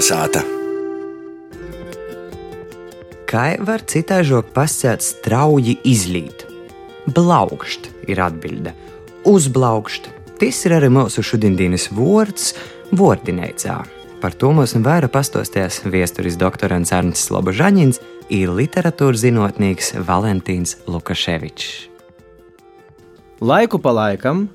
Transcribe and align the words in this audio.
Kalnasāta. 0.00 0.40
Kā 3.28 3.42
var 3.60 3.82
citāžok 3.84 4.46
pasēt 4.56 5.04
strauji 5.04 5.74
izlīt? 5.84 6.46
Blaukšt 7.04 7.90
ir 8.08 8.22
atbilde. 8.24 8.72
Uzblaukšt. 9.28 10.08
Tas 10.40 10.60
ir 10.64 10.72
arī 10.78 10.88
mūsu 10.88 11.20
šodienas 11.20 11.90
vārds 11.92 12.54
vārdinēcā. 12.96 13.74
Par 14.22 14.38
to 14.40 14.54
mums 14.56 14.72
vairāk 14.72 15.12
pastosties 15.12 15.82
viesturis 15.84 16.40
doktorants 16.40 16.94
Ernsts 16.96 17.28
Lobožaņins 17.28 18.00
ir 18.32 18.54
literatūras 18.56 19.20
zinātnīgs 19.26 19.92
Valentīns 20.00 20.78
Lukaševičs. 20.88 21.90
Laiku 23.44 23.84
pa 23.84 23.92
laikam 24.00 24.46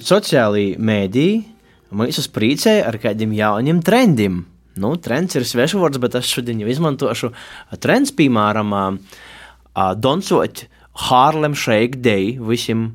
sociālajie 0.00 0.80
mēdīji 0.80 1.44
mūs 1.92 2.32
priecē 2.32 2.78
ar 2.88 2.96
kādiem 3.04 3.36
jauniem 3.36 3.84
trendiem. 3.84 4.46
Nu, 4.80 4.94
trends 4.98 5.36
ir 5.38 5.46
svešvārds, 5.46 6.00
bet 6.02 6.16
es 6.18 6.30
šodien 6.30 6.62
jau 6.62 6.70
izmantošu 6.70 7.30
trends, 7.82 8.10
piemēram, 8.16 8.98
Donsot 10.02 10.64
Harlem 11.08 11.54
Shake 11.58 12.02
Day 12.02 12.34
visiem 12.42 12.92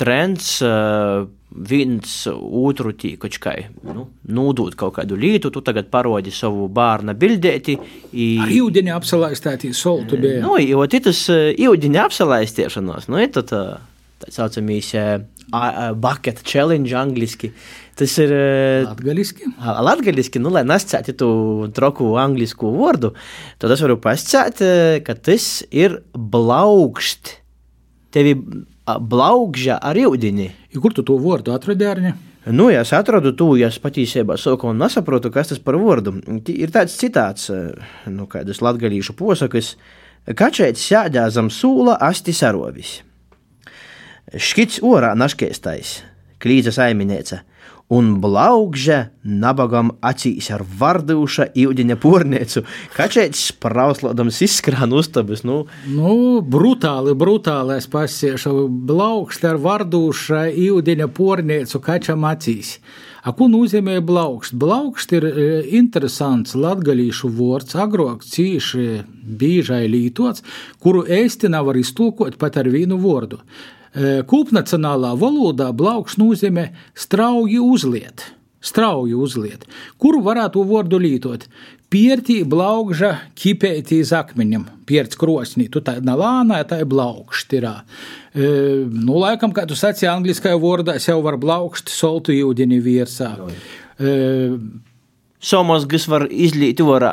trends. 0.00 0.58
Viens 1.48 2.10
otru 2.28 2.90
tīkačkai 2.92 3.54
nu, 3.88 4.02
nūdūt 4.36 4.74
kaut 4.78 4.98
kādu 4.98 5.16
lietu, 5.16 5.48
tu 5.48 5.62
tagad 5.64 5.88
parodi 5.88 6.28
savu 6.30 6.66
bērnu 6.68 7.14
bildēti. 7.16 7.78
I... 8.12 8.26
Ar 8.44 8.52
ūdeni 8.52 8.92
apsalaistētī 8.92 9.72
soltu 9.74 10.20
bija. 10.20 10.42
Nu, 10.44 10.58
jo 10.60 10.84
tas 10.92 11.22
ūdeni 11.32 12.02
apsalaistiešanos, 12.04 13.08
nu, 13.08 13.22
ir 13.24 13.32
tad 13.32 13.54
tā 14.22 14.32
saucamīs 14.34 14.92
bucket 15.96 16.42
challenge 16.44 16.94
angliski. 16.98 17.52
Tas 17.98 18.14
ir 18.22 18.32
latgaliski. 18.86 19.48
Latgaliski, 19.58 20.42
nu, 20.42 20.52
lai 20.54 20.62
nescētu 20.68 21.16
tu 21.18 21.30
troku 21.74 22.12
anglisku 22.20 22.70
vārdu, 22.76 23.14
tad 23.58 23.74
es 23.74 23.82
varu 23.82 23.98
pascēt, 24.02 24.62
ka 25.06 25.16
tas 25.18 25.48
ir 25.74 26.00
blaukšt. 26.14 27.38
Tevi 28.14 28.36
blaukža 28.86 29.80
ar 29.84 29.98
ūdeni. 30.00 30.50
Kur 30.78 30.94
tu 30.96 31.02
to 31.04 31.18
vārdu 31.20 31.52
atradi, 31.56 31.88
Arņa? 31.88 32.14
Nu, 32.48 32.70
ja 32.72 32.80
es 32.80 32.94
atradu 32.96 33.34
to, 33.36 33.50
ja 33.60 33.68
es 33.68 33.76
patiesībā 33.82 34.38
saku 34.40 34.70
un 34.70 34.78
nesaprotu, 34.80 35.32
kas 35.34 35.50
tas 35.50 35.60
par 35.60 35.76
vārdu. 35.80 36.14
Ir 36.54 36.72
tāds 36.72 36.94
citāts, 36.96 37.50
nu, 38.08 38.28
kādas 38.30 38.62
latgalīšu 38.64 39.16
posakas, 39.18 39.74
kačēts 40.38 40.86
sēdē 40.88 41.26
zem 41.34 41.50
sūla 41.52 41.98
asti 42.08 42.32
sarovis. 42.32 43.02
Škits 44.36 44.82
orā 44.84 45.14
naškēstais, 45.16 46.02
klīza 46.42 46.72
saiminēca, 46.74 47.38
un 47.88 48.10
blaugža 48.20 48.98
nabagam 49.24 49.94
acīs 50.04 50.50
ar 50.52 50.60
vardūša 50.80 51.46
īudiņa 51.56 51.96
porniecu, 52.02 52.62
kačēts 52.92 53.46
sprauslodams 53.54 54.42
izskrān 54.44 54.92
uztabas. 54.92 55.46
Nu. 55.48 55.62
nu, 55.88 56.42
brutāli, 56.44 57.14
brutāli 57.16 57.78
es 57.80 57.88
pasiešu, 57.88 58.66
blaugšt 58.68 59.46
ar 59.48 59.60
vardūša 59.64 60.42
īudiņa 60.52 61.08
porniecu 61.16 61.80
kačam 61.84 62.28
acīs. 62.28 62.76
A, 63.24 63.32
ko 63.32 63.48
nozīmē 63.50 63.96
blaukst? 64.04 64.54
Blaukst 64.56 65.10
ir 65.16 65.24
e, 65.28 65.48
interesants 65.80 66.52
latgalīšu 66.56 67.32
vārds, 67.40 67.74
agrāk 67.80 68.22
cīši 68.28 68.86
bīžai 69.40 69.82
lītots, 69.90 70.44
kuru 70.84 71.02
ēsti 71.08 71.50
nevar 71.52 71.80
iztulkot 71.80 72.36
pat 72.40 72.60
ar 72.60 72.70
vienu 72.72 73.00
vārdu. 73.00 73.40
Kūpnacionālā 73.96 75.14
valodā 75.18 75.70
blaukš 75.72 76.18
nozīmē 76.20 76.68
strauji 76.98 77.60
uzliet. 77.62 78.32
Strauji 78.58 79.14
uzliet, 79.14 79.64
kuru 80.02 80.18
varētu 80.26 80.64
vārdu 80.66 80.98
lietot. 80.98 81.44
Piertī 81.88 82.42
blaukža 82.44 83.14
kipētī 83.38 84.02
iz 84.02 84.10
akmeņam, 84.12 84.66
pierts 84.84 85.16
krosnī, 85.16 85.70
tu 85.72 85.80
tā 85.80 85.94
nalānā, 86.04 86.58
tā 86.68 86.82
ir 86.82 86.90
blaukšt 86.90 87.54
ir. 87.56 87.68
E, 87.70 88.50
nu, 88.92 89.14
laikam, 89.22 89.54
kā 89.56 89.64
tu 89.64 89.78
sacīji 89.78 90.10
angliskajā 90.10 90.58
vārdā, 90.60 90.98
jau 91.00 91.22
var 91.24 91.38
blaukšt 91.40 91.88
soltu 91.94 92.34
jūdeni 92.36 92.82
virsā. 92.84 93.32
E, 93.96 94.12
Somos, 95.38 95.84
kas 95.86 96.08
var 96.10 96.24
izlīt 96.34 96.80
orā. 96.82 97.12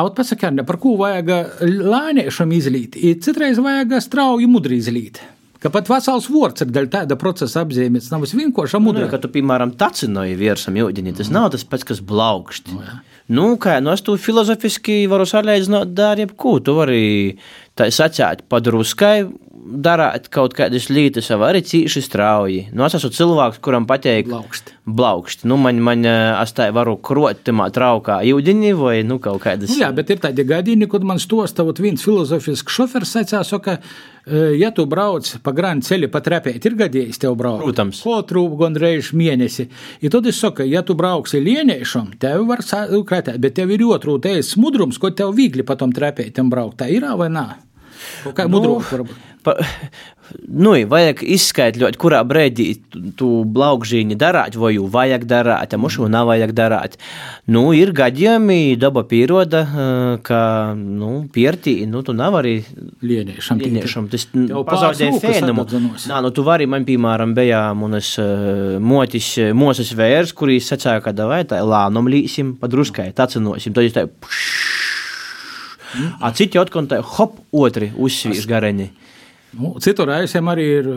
Aut 0.00 0.14
pasakā, 0.16 0.48
par 0.64 0.78
ko 0.80 0.94
vajag 0.96 1.60
lāniešam 1.60 2.54
izlīt, 2.56 2.96
citreiz 3.20 3.60
vajag 3.60 3.98
strauji 4.00 4.48
mudri 4.48 4.80
izlīt. 4.80 5.20
Ka 5.58 5.70
pat 5.74 5.88
vesels 5.90 6.28
vārds 6.30 6.62
ir 6.62 6.70
daļa 6.70 6.90
tāda 6.92 7.16
procesa 7.18 7.64
apzīmēts. 7.64 8.12
Nav 8.12 8.22
vienkārši 8.28 8.78
mudrā. 8.82 9.08
Nu, 9.08 9.10
ka 9.10 9.18
tu, 9.18 9.30
piemēram, 9.34 9.72
tacinoji 9.80 10.36
virsam 10.38 10.78
jūģini, 10.78 11.16
tas 11.18 11.32
mm. 11.32 11.34
nav 11.34 11.48
tas 11.54 11.64
pats, 11.66 11.86
kas 11.88 12.02
blaukšķi. 12.06 12.76
Nu, 12.76 12.84
jā. 12.86 12.94
nu, 13.34 13.48
kā, 13.58 13.78
nu, 13.82 13.90
es 13.90 14.04
tu 14.06 14.14
filozofiski 14.22 15.00
varu 15.10 15.26
salīdzināt 15.26 15.96
dar 15.98 16.22
jebko. 16.22 16.60
Tu 16.62 16.76
vari 16.76 17.02
tā 17.78 17.90
sacēt 17.94 18.46
padruskai, 18.46 19.26
darāt 19.68 20.28
kaut 20.32 20.54
kādas 20.56 20.88
lietas, 20.92 21.28
jau 21.30 21.38
arī 21.46 21.62
cīši 21.66 22.02
strauji. 22.04 22.60
Nu, 22.72 22.84
es 22.86 22.96
esmu 22.98 23.10
cilvēks, 23.14 23.60
kuram 23.64 23.86
patīk 23.88 24.28
blaukst. 24.30 24.72
blaukst. 24.86 25.44
Nu, 25.48 25.58
man, 25.60 25.80
man 25.84 26.04
es 26.08 26.54
tā 26.56 26.70
varu 26.74 26.96
krot 27.04 27.44
tamā 27.46 27.68
traukā 27.74 28.20
jūdiņi 28.26 28.72
vai 28.78 28.96
nu, 29.06 29.20
kaut 29.22 29.42
kādas. 29.44 29.72
Nu, 29.74 29.82
jā, 29.84 29.90
bet 29.94 30.12
ir 30.14 30.22
tādi 30.22 30.46
gadījumi, 30.48 30.88
kad 30.90 31.06
man 31.06 31.20
stosta 31.22 31.66
viens 31.78 32.04
filozofisks 32.04 32.74
šofers 32.74 33.14
sacās, 33.18 33.52
ka, 33.62 33.78
ja 34.58 34.72
tu 34.74 34.86
brauc 34.90 35.28
pa 35.44 35.54
grānu 35.56 35.84
ceļu, 35.86 36.10
pa 36.12 36.22
trepēt, 36.24 36.64
ir 36.64 36.78
gadījis 36.78 37.22
tev 37.24 37.36
braukt. 37.38 37.64
Protams. 37.66 38.02
Otru 38.08 38.46
gandrīz 38.58 39.12
mēnesi. 39.16 39.68
Ja 40.04 40.12
tad 40.14 40.26
es 40.30 40.40
saku, 40.40 40.66
ja 40.68 40.82
tu 40.86 40.96
brauksi 40.98 41.42
lieniešam, 41.44 42.14
tev 42.20 42.48
var 42.48 42.64
krātēt, 42.64 43.38
bet 43.42 43.58
tev 43.58 43.72
ir 43.74 43.86
otru 43.88 44.18
teicis 44.22 44.54
smudrums, 44.56 45.00
ko 45.00 45.12
tev 45.12 45.36
viegli 45.36 45.66
pa 45.66 45.78
tom 45.78 45.94
trepētam 45.94 46.50
braukt. 46.52 46.80
Tā 46.82 46.90
ir 46.92 47.06
vai 47.18 47.30
nē? 48.26 48.34
Kā 48.36 48.48
mudrums 48.50 48.88
nu, 48.88 48.98
varbūt? 48.98 49.26
Pa, 49.46 49.54
nu, 50.48 50.72
vajag 50.90 51.22
izskaidrot, 51.22 51.96
kurā 52.00 52.20
brīdī 52.26 52.66
tu 53.16 53.28
blaukžīņi 53.48 54.16
darāt, 54.18 54.58
vai 54.58 54.74
jau 54.74 54.88
vajag 54.92 55.24
darāt, 55.30 55.72
vai 55.72 55.80
mušu 55.80 56.08
nav 56.10 56.28
vajag 56.28 56.52
darāt. 56.56 56.98
Nu, 57.48 57.68
ir 57.76 57.94
gadījumi, 57.96 58.76
daba 58.80 59.04
pieroda, 59.08 59.62
ka, 60.26 60.42
nu, 60.74 61.12
piertī, 61.32 61.78
nu, 61.88 62.02
tu 62.04 62.14
nav 62.16 62.40
arī 62.40 62.58
lieniešam. 63.00 63.62
lieniešam. 63.62 64.10
Tas 64.12 64.26
pazaudē 64.34 65.12
fēnumu. 65.22 65.66
Nā, 66.10 66.20
nu, 66.24 66.32
tu 66.34 66.44
vari, 66.46 66.68
man, 66.70 66.86
piemēram, 66.88 67.36
bija 67.38 67.62
manas 67.78 68.16
motis, 68.82 69.30
mosas 69.56 69.94
vērs, 69.96 70.34
kurī 70.36 70.58
sacāja, 70.62 71.04
ka 71.04 71.14
davai 71.16 71.44
tā 71.48 71.62
lānum 71.64 72.10
līsim, 72.10 72.56
padruskai, 72.60 73.12
tacinosim, 73.16 73.76
tad 73.76 73.88
es 73.88 73.96
tā, 73.96 74.08
pšš, 74.08 74.67
Citi 76.38 76.60
atkal 76.60 76.88
tā 76.90 77.00
hop, 77.16 77.38
otri 77.52 77.92
uzsvīš 77.96 78.46
gareņi. 78.50 78.90
Nu, 79.56 79.70
citu 79.80 80.04
reizēm 80.04 80.48
arī 80.52 80.64
ir 80.76 80.88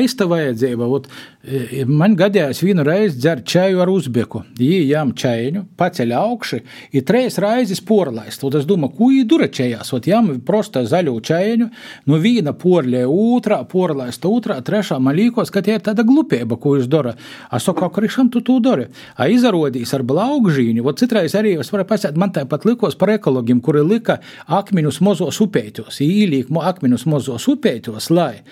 eista 0.00 0.26
vajadzība. 0.26 0.86
Ot, 0.90 1.04
e, 1.46 1.84
man 1.86 2.16
gadījās 2.18 2.58
vienu 2.64 2.82
reizi 2.82 3.20
dzert 3.20 3.44
čaju 3.46 3.84
ar 3.84 3.90
uzbeku. 3.92 4.40
Jām 4.58 5.12
čajiņu, 5.14 5.62
paceļ 5.78 6.14
augšu, 6.18 6.58
ir 6.90 7.04
trīs 7.06 7.38
reizes 7.42 7.78
porlaist. 7.86 8.42
Tad 8.42 8.56
es 8.58 8.66
domāju, 8.66 8.96
ko 8.96 9.10
viņi 9.12 9.26
dura 9.30 9.46
čajās. 9.46 9.92
Ot, 9.94 10.08
jām 10.10 10.32
prosta 10.46 10.82
zaļu 10.90 11.14
čajiņu, 11.28 11.68
no 12.10 12.18
viena 12.18 12.50
porlē 12.50 13.04
otrā, 13.06 13.60
porlaista 13.70 14.26
otrā, 14.26 14.58
trešā. 14.66 14.98
Man 14.98 15.14
liekas, 15.14 15.54
ka 15.54 15.62
tie 15.62 15.78
ir 15.78 15.86
tāda 15.86 16.02
glupība, 16.02 16.58
ko 16.58 16.74
jūs 16.80 16.90
dara. 16.90 17.14
Es 17.54 17.68
saku, 17.68 17.84
kā 17.84 17.92
krišam 18.00 18.32
tu 18.34 18.42
to 18.42 18.58
dari? 18.58 18.88
A 19.14 19.30
izrādījis 19.30 19.94
ar 19.94 20.06
blaugžīņu. 20.10 20.82
Ot, 20.82 20.98
citreiz 20.98 21.38
arī 21.38 21.54
es 21.62 21.70
varu 21.70 21.86
pasēt, 21.86 22.18
man 22.18 22.34
tāpat 22.34 22.66
likos 22.66 22.98
par 22.98 23.14
ekologiem, 23.14 23.62
kuri 23.62 23.86
lika 23.86 24.18
akmeņus 24.50 24.98
mozos 25.06 25.38
upētos. 25.46 26.02
Īlīk 26.02 26.50
akmeņus 26.50 27.06
mozos 27.06 27.46
upētos 27.54 27.99
vēlas, 28.00 28.10
lai 28.10 28.42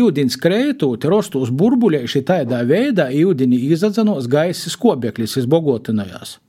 ūdens 0.00 0.36
krētūt 0.38 1.04
rostos 1.04 1.50
burbuļieši 1.50 2.24
tādā 2.24 2.64
veidā 2.66 3.10
ūdeni 3.10 3.70
izadzenos 3.72 4.26
gaisa 4.28 4.70
skobeklis 4.70 5.36
izbogotinājās. 5.36 6.40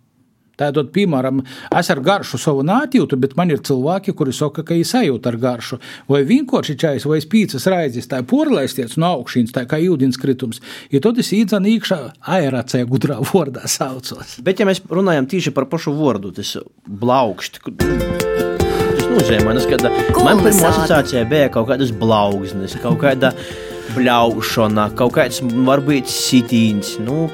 Tātad, 0.57 0.89
piemēram, 0.89 1.43
es 1.69 1.89
ar 1.91 1.99
garšu 2.01 2.39
savu 2.41 2.63
nātjūtu, 2.65 3.15
bet 3.21 3.35
man 3.37 3.51
ir 3.51 3.59
cilvēki, 3.61 4.15
kuri 4.17 4.33
saka, 4.33 4.63
ka 4.65 4.73
viņi 4.73 4.87
sajūt 4.89 5.27
ar 5.29 5.37
garšu. 5.37 5.77
Vai 6.09 6.23
vienkārši 6.25 6.75
čais, 6.81 7.05
vai 7.05 7.19
spīcas 7.21 7.67
raizes, 7.69 8.09
tā 8.09 8.23
porlaisties 8.25 8.97
no 8.97 9.19
augšas, 9.19 9.53
tā 9.53 9.67
kā 9.69 9.77
ūdens 9.77 10.17
kritums. 10.17 10.57
Ja 10.89 10.97
tad 10.97 11.21
es 11.21 11.29
īdzanu 11.29 11.75
iekšā 11.75 11.99
aerācijā 12.25 12.89
gudrā 12.89 13.21
vārdā 13.21 13.69
saucos. 13.69 14.39
Bet, 14.41 14.57
ja 14.57 14.65
mēs 14.65 14.81
runājam 14.89 15.29
tieši 15.29 15.53
par 15.53 15.69
pašu 15.69 15.93
vārdu, 15.93 16.33
tas 16.33 16.57
blaukšķi 16.89 18.66
nozīmē. 19.17 19.57
Kad 19.71 19.87
man 20.23 20.43
pirmā 20.45 20.71
asociācija 20.71 21.25
bija 21.29 21.49
kaut 21.53 21.71
kādas 21.71 21.91
blaugsnes, 21.95 22.77
kaut 22.83 23.01
kāda 23.03 23.33
bļaušana, 23.95 24.91
kaut 24.97 25.17
kāds 25.17 25.43
varbūt 25.43 26.09
sitīns. 26.11 26.97
Nu, 27.03 27.27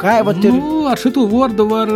Kā 0.00 0.14
jau 0.16 0.32
ir? 0.32 0.46
Nu, 0.48 0.86
ar 0.88 0.96
šo 0.96 1.26
vārdu 1.28 1.66
var 1.68 1.90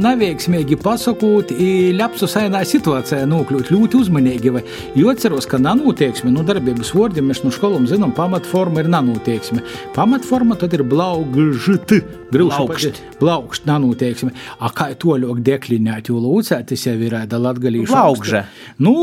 neveiksmīgi 0.00 0.78
pasakot, 0.80 1.50
ļapsusainā 1.98 2.62
situācijā 2.70 3.26
nokļūt 3.28 3.68
ļoti 3.74 4.00
uzmanīgi. 4.00 4.52
Vai, 4.54 4.62
jo 4.96 5.12
atceros, 5.12 5.44
ka 5.50 5.60
nanotieksme, 5.60 6.32
nu, 6.32 6.40
darbības 6.48 6.94
vārdiem 6.96 7.28
mēs 7.28 7.44
no 7.44 7.52
skolām 7.52 7.84
zinām, 7.90 8.16
pamatforma 8.16 8.80
ir 8.80 8.88
nanotieksme. 8.96 9.60
Pamatforma 9.92 10.56
tad 10.56 10.72
ir 10.78 10.86
blaugžt, 10.88 11.92
Blaukšt. 12.32 13.00
Blaukšt, 13.20 13.66
nanoteiksim. 13.68 14.30
A 14.62 14.70
kā 14.72 14.88
to 14.98 15.16
ļoti 15.20 15.44
deklinēt, 15.46 16.08
jo 16.08 16.20
lūcēt, 16.22 16.70
tas 16.72 16.86
jau 16.86 16.94
ir 16.96 17.16
ēda 17.22 17.40
latgalīšu. 17.40 17.92
Blaukže. 17.92 18.44
Nu, 18.82 18.94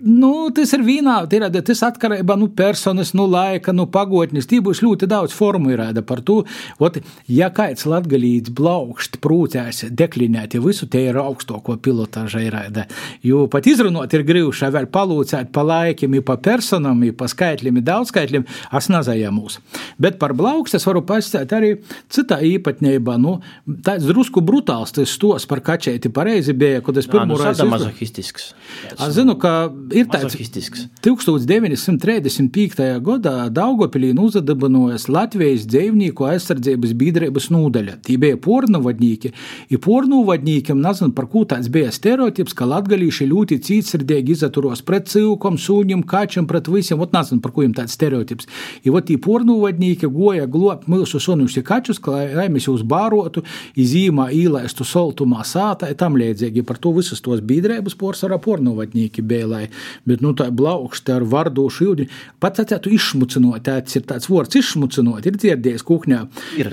nu, 0.00 0.32
tas 0.54 0.72
ir 0.76 0.84
vienā, 0.86 1.18
ir, 1.34 1.44
tas 1.66 1.82
atkarībā 1.88 2.36
no 2.38 2.46
nu, 2.46 2.50
personas, 2.56 3.12
no 3.16 3.26
nu, 3.26 3.34
laika, 3.34 3.74
no 3.74 3.84
nu, 3.84 3.90
pagotnes. 3.92 4.48
Tī 4.48 4.60
būs 4.64 4.80
ļoti 4.84 5.08
daudz 5.10 5.34
formu 5.36 5.74
ir 5.74 5.82
ēda 5.90 6.04
par 6.06 6.22
to. 6.24 6.40
Ot, 6.80 6.98
ja 7.28 7.50
kāds 7.54 7.86
latgalīts 7.88 8.52
blaukšt 8.54 9.20
prūcēs 9.24 9.84
deklinēt, 9.92 10.56
ja 10.56 10.64
visu 10.64 10.88
te 10.90 11.04
ir 11.08 11.20
augstoko 11.20 11.76
pilotāža 11.84 12.42
ir 12.44 12.56
ēda. 12.64 12.86
Jo 13.24 13.44
pat 13.52 13.68
izrunot 13.70 14.12
ir 14.16 14.24
grīvšā 14.26 14.70
vēl 14.74 14.88
palūcēt 14.94 15.52
pa 15.54 15.66
laikiem, 15.66 16.16
pa 16.24 16.38
personam, 16.40 17.04
pa 17.16 17.28
skaitļiem, 17.30 17.82
daudz 17.84 18.12
skaitļiem, 18.12 18.48
as 18.72 18.88
nazajamūs. 18.92 19.60
Bet 20.00 20.18
par 20.22 20.36
blaukšt 20.36 20.78
es 20.78 20.88
varu 20.88 21.04
pastāstīt 21.06 21.52
arī 21.56 21.72
citā 22.12 22.40
īpatnība. 22.54 23.18
Nu, 23.20 23.38
tāds 23.86 24.04
drusku 24.08 24.40
brutāls 24.44 24.92
tas 24.94 25.10
stos 25.14 25.46
par 25.50 25.60
kačēti 25.64 26.08
pareizi 26.14 26.52
bija, 26.56 26.80
kad 26.84 26.96
es 27.00 27.06
pirmo 27.10 27.34
nu, 27.34 27.38
reizi. 27.40 27.66
mazohistisks. 27.68 28.42
Es 28.94 29.14
zinu, 29.16 29.34
ka 29.40 29.70
ir 29.94 30.06
tāds 30.12 30.34
1935. 31.04 33.00
gadā 33.04 33.36
Daugopilī 33.54 34.12
uzadabinojas 34.24 35.08
Latvijas 35.08 35.66
dzīvnieku 35.70 36.26
aizsardzības 36.28 36.92
biedrības 36.98 37.50
nūdaļa. 37.52 37.94
Tī 38.04 38.16
bija 38.20 38.36
pornovadnīki. 38.40 39.32
I 39.70 39.76
pornovadnīkiem 39.82 40.78
nezinu, 40.82 41.12
par 41.16 41.26
ko 41.32 41.44
tāds 41.48 41.68
bija 41.72 41.90
stereotips, 41.94 42.54
ka 42.56 42.68
latgalīši 42.70 43.28
ļoti 43.30 43.60
cītsirdīgi 43.68 44.36
izaturos 44.36 44.80
pret 44.86 45.08
cilkom, 45.12 45.54
sūņiem, 45.60 46.02
kačam, 46.08 46.44
pret 46.50 46.68
visiem. 46.72 47.00
Ot 47.04 47.14
nezinu, 47.16 47.40
par 47.44 47.52
ko 47.54 47.64
jums 47.66 47.78
tāds 47.78 47.96
stereotips. 47.96 48.48
I 48.84 48.88
ot 48.94 49.04
tī 49.08 49.18
pornovadnīki 49.20 50.10
goja 50.12 50.46
glop 50.50 50.86
mūsu 50.90 51.20
sunuši 51.22 51.64
kačus, 51.66 51.98
lai 52.06 52.43
mēs 52.52 52.68
jūs 52.68 52.84
bārotu, 52.88 53.44
izīmā 53.80 54.28
īlaistu 54.34 54.86
soltumā 54.86 55.44
sātā, 55.46 55.90
tam 55.98 56.18
līdzīgi. 56.20 56.64
Par 56.66 56.78
to 56.82 56.94
visus 56.96 57.22
tos 57.24 57.42
biedrības 57.44 57.96
porcelāna 58.00 58.40
pornovadnieki 58.42 59.24
bēlēja. 59.24 59.70
Bet, 60.08 60.22
nu, 60.24 60.34
tā 60.36 60.50
blaukšta 60.54 61.18
ar 61.18 61.26
vardošu 61.28 61.88
jūdi, 61.88 62.08
pats 62.42 62.64
atcētu 62.64 62.92
izšmucinot, 62.94 63.62
tāds 63.66 63.98
ir 63.98 64.04
tāds 64.08 64.28
vārds 64.30 64.58
izšmucinot, 64.60 65.26
ir 65.26 65.38
dzirdējis 65.40 65.86
kukņā. 65.86 66.20
Ir 66.60 66.72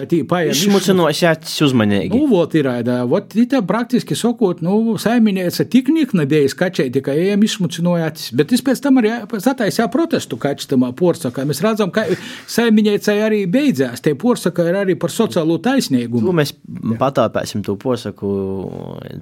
izšmucinot, 0.51 1.13
jācis 1.21 1.65
uzmanīgi. 1.67 2.13
Nu, 2.15 2.27
vot 2.31 2.55
ir, 2.57 2.69
ēdā, 2.71 3.01
vot, 3.09 3.33
tā 3.51 3.61
praktiski 3.67 4.17
sakot, 4.17 4.63
nu, 4.65 4.97
saiminiece 5.01 5.65
tik 5.71 5.91
nikna 5.93 6.25
bija 6.29 6.49
skačēji, 6.51 6.93
tikai 6.97 7.17
ejam 7.27 7.45
izšmucinojāt, 7.47 8.27
bet 8.37 8.53
es 8.55 8.63
pēc 8.65 8.83
tam 8.83 9.01
arī 9.01 9.13
sataisīju 9.31 9.89
protestu 9.93 10.39
kačtamā 10.41 10.91
porcelānā. 10.97 11.47
Mēs 11.51 11.61
redzam, 11.63 11.91
ka 11.93 12.05
saiminiecei 12.51 13.19
arī 13.23 13.43
beidzās, 13.51 14.03
tie 14.03 14.15
porcelāna 14.19 14.71
ir 14.71 14.79
arī 14.83 14.97
par 14.99 15.13
sociālo 15.13 15.57
taisnīgumu. 15.63 16.23
Nu, 16.27 16.35
mēs 16.37 16.53
patāpēsim 17.01 17.63
to 17.65 17.77
posaku 17.79 18.31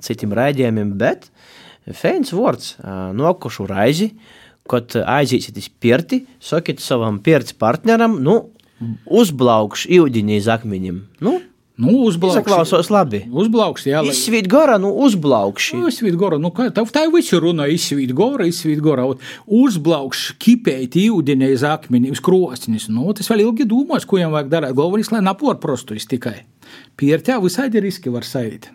citiem 0.06 0.36
raidījumiem, 0.38 0.94
bet 1.00 1.30
feins 1.96 2.34
vārds 2.36 2.76
nokušu 3.18 3.68
raizi, 3.70 4.12
kad 4.70 4.94
aizīsiet 5.02 5.58
iz 5.58 5.70
pirti, 5.82 6.24
sakiet 6.44 6.82
savam 6.84 7.18
pirts 7.26 7.56
partneram, 7.58 8.20
nu, 8.22 8.40
uzplaukšu 9.10 9.90
ūdeņi 10.06 10.38
iz 10.40 10.50
akmeņiem. 10.52 11.00
Nu, 11.26 11.40
Nu, 11.80 11.94
uzplaukšu. 12.10 12.42
Izklausās 12.44 12.90
labi. 12.92 13.22
Uzplaukšu, 13.32 13.88
jā. 13.94 14.02
Lai... 14.04 14.12
Izsvīt 14.12 14.50
gora, 14.52 14.76
nu, 14.82 14.92
uzplaukšu. 15.06 15.80
Nu, 15.80 15.88
izsvīt 15.92 16.18
gora, 16.20 16.40
nu, 16.42 16.52
kā, 16.56 16.68
tā, 16.76 16.84
tā 16.92 17.06
visi 17.14 17.40
runā, 17.40 17.70
izsvīt 17.72 18.12
gora, 18.18 18.48
izsvīt 18.50 18.82
gora. 18.84 19.06
Uzplaukšu, 19.48 20.36
kipēt 20.44 21.00
ūdenī 21.00 21.54
iz 21.56 21.64
akmeni, 21.64 22.12
uz 22.12 22.20
krosnis. 22.24 22.90
Nu, 22.92 23.08
tas 23.16 23.32
vēl 23.32 23.46
ilgi 23.46 23.68
domās, 23.70 24.08
ko 24.10 24.20
jām 24.20 24.36
vajag 24.36 24.52
darīt. 24.52 24.76
Galvenais, 24.76 25.14
lai 25.16 25.24
napor 25.24 25.62
prostu 25.64 25.96
tikai. 25.96 26.42
Piertē 27.00 27.40
visādi 27.40 27.82
riski 27.82 28.12
var 28.12 28.28
sajūt. 28.28 28.70